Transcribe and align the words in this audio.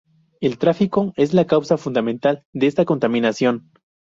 el 0.39 0.57
tráfico 0.57 1.13
es 1.15 1.35
la 1.35 1.45
causa 1.45 1.77
fundamental 1.77 2.43
de 2.53 2.65
esta 2.65 2.85
contaminación. 2.85 3.69